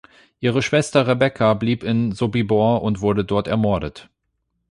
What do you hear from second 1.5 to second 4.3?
blieb in Sobibor und wurde dort ermordet.